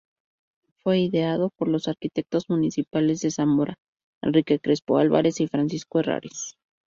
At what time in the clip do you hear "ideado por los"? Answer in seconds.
0.99-1.87